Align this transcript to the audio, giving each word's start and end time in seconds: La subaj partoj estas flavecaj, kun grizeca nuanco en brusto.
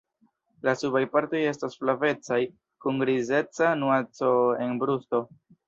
La 0.67 0.71
subaj 0.79 1.01
partoj 1.15 1.41
estas 1.49 1.77
flavecaj, 1.83 2.41
kun 2.87 3.05
grizeca 3.05 3.71
nuanco 3.85 4.35
en 4.67 4.77
brusto. 4.85 5.25